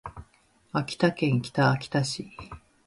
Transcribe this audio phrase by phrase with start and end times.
[0.71, 2.31] 秋田県北秋田市